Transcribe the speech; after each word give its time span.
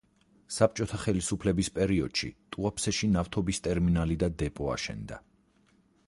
საბჭოთა 0.53 0.99
ხელისუფლების 1.01 1.67
პერიოდში 1.75 2.29
ტუაფსეში 2.55 3.09
ნავთობის 3.17 3.61
ტერმინალი 3.67 4.17
და 4.25 4.31
დეპო 4.45 4.71
აშენდა. 4.77 5.21